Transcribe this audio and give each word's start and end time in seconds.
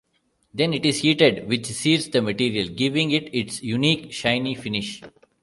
Then 0.51 0.73
it 0.73 0.83
is 0.83 1.01
heated, 1.01 1.47
which 1.47 1.67
sears 1.67 2.09
the 2.09 2.23
material, 2.23 2.69
giving 2.69 3.11
it 3.11 3.29
its 3.35 3.61
unique 3.61 4.11
shiny 4.11 4.55
finish. 4.55 5.03